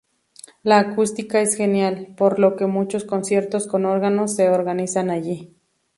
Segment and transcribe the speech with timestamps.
[0.63, 5.55] La acústica es genial, por lo que muchos conciertos con órganos se organizan allí.